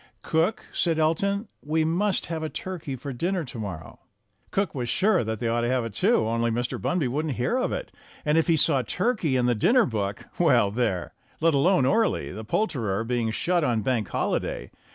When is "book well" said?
9.85-10.71